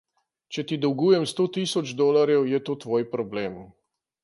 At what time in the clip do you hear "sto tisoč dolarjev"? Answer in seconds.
1.33-2.49